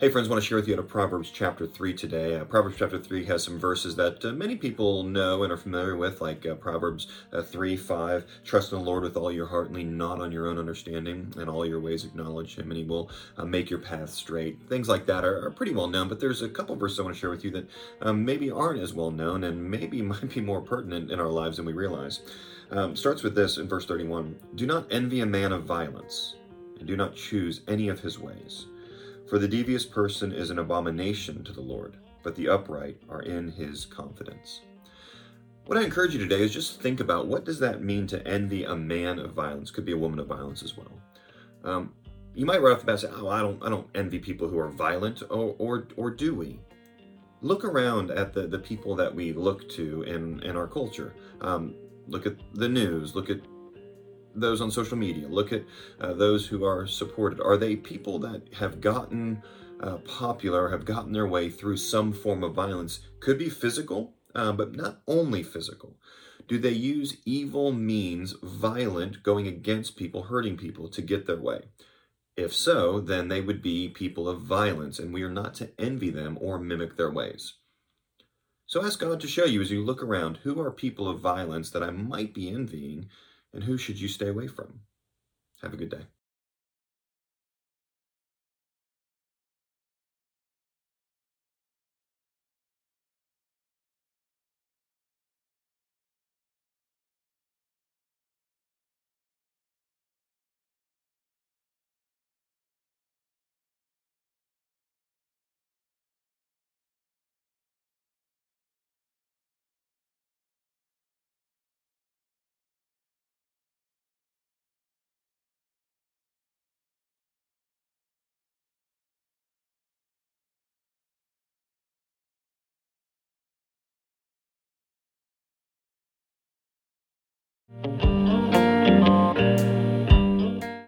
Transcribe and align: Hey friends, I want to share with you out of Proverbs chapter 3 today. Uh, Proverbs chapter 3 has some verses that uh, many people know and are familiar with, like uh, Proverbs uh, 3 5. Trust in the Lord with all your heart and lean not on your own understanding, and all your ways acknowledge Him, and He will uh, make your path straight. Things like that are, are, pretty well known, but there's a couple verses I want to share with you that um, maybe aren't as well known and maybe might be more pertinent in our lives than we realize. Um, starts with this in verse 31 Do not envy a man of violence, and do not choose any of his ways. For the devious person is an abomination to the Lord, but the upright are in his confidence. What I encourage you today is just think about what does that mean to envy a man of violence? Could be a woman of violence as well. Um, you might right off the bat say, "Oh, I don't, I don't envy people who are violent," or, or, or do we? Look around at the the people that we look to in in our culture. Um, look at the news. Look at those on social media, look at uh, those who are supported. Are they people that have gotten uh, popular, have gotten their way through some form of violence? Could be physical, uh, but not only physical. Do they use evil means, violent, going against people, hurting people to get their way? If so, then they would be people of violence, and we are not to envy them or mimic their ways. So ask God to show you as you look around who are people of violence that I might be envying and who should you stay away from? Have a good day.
Hey 0.00 0.10
friends, 0.10 0.28
I 0.28 0.30
want 0.30 0.40
to 0.44 0.48
share 0.48 0.58
with 0.58 0.68
you 0.68 0.74
out 0.74 0.78
of 0.78 0.86
Proverbs 0.86 1.28
chapter 1.28 1.66
3 1.66 1.92
today. 1.92 2.36
Uh, 2.36 2.44
Proverbs 2.44 2.76
chapter 2.78 3.00
3 3.00 3.24
has 3.24 3.42
some 3.42 3.58
verses 3.58 3.96
that 3.96 4.24
uh, 4.24 4.30
many 4.30 4.54
people 4.54 5.02
know 5.02 5.42
and 5.42 5.52
are 5.52 5.56
familiar 5.56 5.96
with, 5.96 6.20
like 6.20 6.46
uh, 6.46 6.54
Proverbs 6.54 7.08
uh, 7.32 7.42
3 7.42 7.76
5. 7.76 8.24
Trust 8.44 8.70
in 8.70 8.78
the 8.78 8.84
Lord 8.84 9.02
with 9.02 9.16
all 9.16 9.32
your 9.32 9.46
heart 9.48 9.66
and 9.66 9.76
lean 9.76 9.98
not 9.98 10.20
on 10.20 10.30
your 10.30 10.46
own 10.46 10.56
understanding, 10.56 11.34
and 11.36 11.50
all 11.50 11.66
your 11.66 11.80
ways 11.80 12.04
acknowledge 12.04 12.56
Him, 12.56 12.70
and 12.70 12.78
He 12.78 12.84
will 12.84 13.10
uh, 13.38 13.44
make 13.44 13.70
your 13.70 13.80
path 13.80 14.10
straight. 14.10 14.60
Things 14.68 14.88
like 14.88 15.04
that 15.06 15.24
are, 15.24 15.44
are, 15.44 15.50
pretty 15.50 15.74
well 15.74 15.88
known, 15.88 16.06
but 16.06 16.20
there's 16.20 16.42
a 16.42 16.48
couple 16.48 16.76
verses 16.76 17.00
I 17.00 17.02
want 17.02 17.16
to 17.16 17.20
share 17.20 17.30
with 17.30 17.42
you 17.42 17.50
that 17.50 17.68
um, 18.00 18.24
maybe 18.24 18.52
aren't 18.52 18.80
as 18.80 18.94
well 18.94 19.10
known 19.10 19.42
and 19.42 19.68
maybe 19.68 20.00
might 20.02 20.32
be 20.32 20.40
more 20.40 20.60
pertinent 20.60 21.10
in 21.10 21.18
our 21.18 21.26
lives 21.26 21.56
than 21.56 21.66
we 21.66 21.72
realize. 21.72 22.20
Um, 22.70 22.94
starts 22.94 23.24
with 23.24 23.34
this 23.34 23.58
in 23.58 23.66
verse 23.66 23.84
31 23.84 24.36
Do 24.54 24.64
not 24.64 24.86
envy 24.92 25.22
a 25.22 25.26
man 25.26 25.50
of 25.50 25.64
violence, 25.64 26.36
and 26.78 26.86
do 26.86 26.96
not 26.96 27.16
choose 27.16 27.62
any 27.66 27.88
of 27.88 27.98
his 27.98 28.16
ways. 28.16 28.66
For 29.28 29.38
the 29.38 29.48
devious 29.48 29.84
person 29.84 30.32
is 30.32 30.48
an 30.48 30.58
abomination 30.58 31.44
to 31.44 31.52
the 31.52 31.60
Lord, 31.60 31.98
but 32.22 32.34
the 32.34 32.48
upright 32.48 32.96
are 33.10 33.20
in 33.20 33.52
his 33.52 33.84
confidence. 33.84 34.62
What 35.66 35.76
I 35.76 35.82
encourage 35.82 36.14
you 36.14 36.18
today 36.18 36.40
is 36.40 36.50
just 36.50 36.80
think 36.80 37.00
about 37.00 37.26
what 37.26 37.44
does 37.44 37.58
that 37.58 37.82
mean 37.82 38.06
to 38.06 38.26
envy 38.26 38.64
a 38.64 38.74
man 38.74 39.18
of 39.18 39.34
violence? 39.34 39.70
Could 39.70 39.84
be 39.84 39.92
a 39.92 39.98
woman 39.98 40.18
of 40.18 40.28
violence 40.28 40.62
as 40.62 40.78
well. 40.78 40.92
Um, 41.62 41.92
you 42.34 42.46
might 42.46 42.62
right 42.62 42.72
off 42.72 42.80
the 42.80 42.86
bat 42.86 43.00
say, 43.00 43.08
"Oh, 43.12 43.28
I 43.28 43.40
don't, 43.40 43.62
I 43.62 43.68
don't 43.68 43.86
envy 43.94 44.18
people 44.18 44.48
who 44.48 44.58
are 44.58 44.70
violent," 44.70 45.22
or, 45.28 45.54
or, 45.58 45.88
or 45.96 46.10
do 46.10 46.34
we? 46.34 46.58
Look 47.42 47.64
around 47.64 48.10
at 48.10 48.32
the 48.32 48.46
the 48.46 48.58
people 48.58 48.94
that 48.96 49.14
we 49.14 49.34
look 49.34 49.68
to 49.70 50.02
in 50.04 50.42
in 50.42 50.56
our 50.56 50.66
culture. 50.66 51.12
Um, 51.42 51.74
look 52.06 52.24
at 52.24 52.36
the 52.54 52.68
news. 52.68 53.14
Look 53.14 53.28
at 53.28 53.40
those 54.40 54.60
on 54.60 54.70
social 54.70 54.96
media, 54.96 55.28
look 55.28 55.52
at 55.52 55.64
uh, 56.00 56.12
those 56.12 56.46
who 56.46 56.64
are 56.64 56.86
supported. 56.86 57.40
Are 57.40 57.56
they 57.56 57.76
people 57.76 58.18
that 58.20 58.54
have 58.54 58.80
gotten 58.80 59.42
uh, 59.80 59.96
popular, 59.98 60.70
have 60.70 60.84
gotten 60.84 61.12
their 61.12 61.26
way 61.26 61.50
through 61.50 61.76
some 61.76 62.12
form 62.12 62.42
of 62.42 62.54
violence? 62.54 63.00
Could 63.20 63.38
be 63.38 63.48
physical, 63.50 64.14
uh, 64.34 64.52
but 64.52 64.74
not 64.74 65.00
only 65.06 65.42
physical. 65.42 65.96
Do 66.48 66.58
they 66.58 66.70
use 66.70 67.18
evil 67.26 67.72
means, 67.72 68.34
violent, 68.42 69.22
going 69.22 69.46
against 69.46 69.96
people, 69.96 70.24
hurting 70.24 70.56
people 70.56 70.88
to 70.88 71.02
get 71.02 71.26
their 71.26 71.40
way? 71.40 71.68
If 72.36 72.54
so, 72.54 73.00
then 73.00 73.28
they 73.28 73.40
would 73.40 73.60
be 73.60 73.88
people 73.88 74.28
of 74.28 74.40
violence, 74.40 74.98
and 74.98 75.12
we 75.12 75.22
are 75.22 75.30
not 75.30 75.54
to 75.56 75.72
envy 75.78 76.10
them 76.10 76.38
or 76.40 76.58
mimic 76.58 76.96
their 76.96 77.10
ways. 77.10 77.54
So 78.68 78.84
ask 78.84 79.00
God 79.00 79.18
to 79.20 79.26
show 79.26 79.46
you 79.46 79.62
as 79.62 79.70
you 79.70 79.82
look 79.82 80.02
around 80.02 80.38
who 80.42 80.60
are 80.60 80.70
people 80.70 81.08
of 81.08 81.20
violence 81.20 81.70
that 81.70 81.82
I 81.82 81.90
might 81.90 82.34
be 82.34 82.50
envying 82.50 83.08
and 83.58 83.66
who 83.66 83.76
should 83.76 84.00
you 84.00 84.06
stay 84.06 84.28
away 84.28 84.46
from? 84.46 84.82
Have 85.62 85.74
a 85.74 85.76
good 85.76 85.90
day. 85.90 86.06